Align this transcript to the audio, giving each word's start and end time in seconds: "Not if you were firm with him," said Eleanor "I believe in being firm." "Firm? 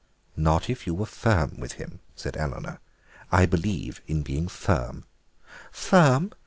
"Not 0.35 0.67
if 0.67 0.87
you 0.87 0.95
were 0.95 1.05
firm 1.05 1.59
with 1.59 1.73
him," 1.73 1.99
said 2.15 2.35
Eleanor 2.35 2.79
"I 3.31 3.45
believe 3.45 4.01
in 4.07 4.23
being 4.23 4.47
firm." 4.47 5.03
"Firm? 5.71 6.31